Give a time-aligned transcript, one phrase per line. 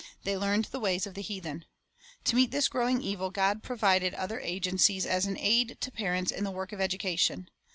[0.23, 1.63] They learned the ways of the heathen.
[2.23, 6.43] To meet this growing evil, God provided other agencies as an aid to parents in
[6.43, 7.51] the work of education.